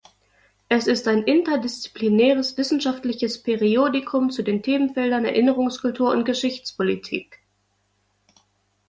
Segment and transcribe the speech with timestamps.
[0.67, 7.37] Es ist ein interdisziplinäres wissenschaftliches Periodikum zu den Themenfeldern Erinnerungskultur und Geschichtspolitik.